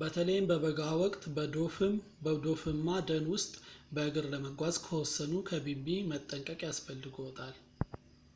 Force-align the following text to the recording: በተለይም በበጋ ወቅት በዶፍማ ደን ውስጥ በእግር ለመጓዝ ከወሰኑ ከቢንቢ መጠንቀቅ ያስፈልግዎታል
በተለይም 0.00 0.44
በበጋ 0.50 0.78
ወቅት 1.00 1.22
በዶፍማ 2.24 2.86
ደን 3.08 3.26
ውስጥ 3.34 3.52
በእግር 3.96 4.28
ለመጓዝ 4.34 4.78
ከወሰኑ 4.86 5.34
ከቢንቢ 5.50 5.88
መጠንቀቅ 6.14 6.60
ያስፈልግዎታል 6.70 7.54